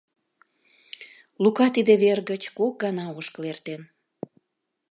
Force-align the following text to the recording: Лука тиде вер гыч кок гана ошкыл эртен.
Лука 1.43 1.67
тиде 1.75 1.93
вер 2.03 2.19
гыч 2.29 2.43
кок 2.57 2.73
гана 2.83 3.05
ошкыл 3.17 3.43
эртен. 3.51 3.81